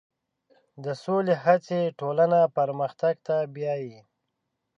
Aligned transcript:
د 0.83 0.85
سولې 1.03 1.35
هڅې 1.43 1.79
ټولنه 1.99 2.39
پرمختګ 2.57 3.15
ته 3.27 3.37
بیایي. 3.53 3.97